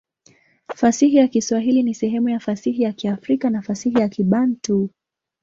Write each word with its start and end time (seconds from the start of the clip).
Fasihi 0.75 1.17
ya 1.17 1.27
Kiswahili 1.27 1.83
ni 1.83 1.93
sehemu 1.95 2.29
ya 2.29 2.39
fasihi 2.39 2.83
ya 2.83 2.93
Kiafrika 2.93 3.49
na 3.49 3.61
fasihi 3.61 3.99
ya 3.99 4.09
Kibantu. 4.09 4.89